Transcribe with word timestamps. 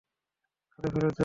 কাজে 0.71 0.87
ফেরত 0.93 1.03
যাও। 1.07 1.19